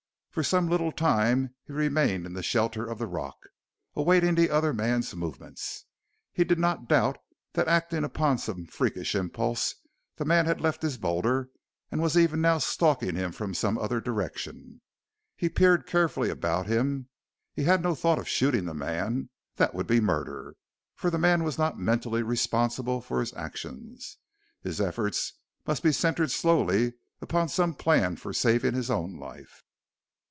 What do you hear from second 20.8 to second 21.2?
for the